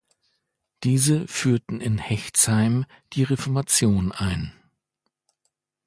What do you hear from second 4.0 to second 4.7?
ein.